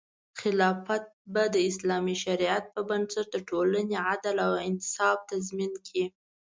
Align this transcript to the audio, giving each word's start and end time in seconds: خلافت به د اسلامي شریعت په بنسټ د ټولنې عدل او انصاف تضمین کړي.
خلافت 0.39 1.03
به 1.33 1.43
د 1.53 1.55
اسلامي 1.69 2.15
شریعت 2.23 2.63
په 2.73 2.81
بنسټ 2.89 3.25
د 3.31 3.37
ټولنې 3.49 3.95
عدل 4.09 4.35
او 4.47 4.51
انصاف 4.69 5.17
تضمین 5.31 5.71
کړي. 5.85 6.05